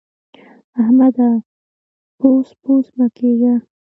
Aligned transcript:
احمده! 0.79 1.29
بوڅ 2.19 2.47
بوڅ 2.63 2.85
مه 2.97 3.07
کېږه. 3.17 3.53